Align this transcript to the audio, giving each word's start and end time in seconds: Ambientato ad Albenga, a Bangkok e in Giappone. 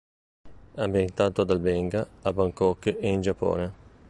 Ambientato 0.77 1.41
ad 1.41 1.51
Albenga, 1.51 2.07
a 2.23 2.33
Bangkok 2.33 2.87
e 2.87 3.07
in 3.11 3.21
Giappone. 3.21 3.71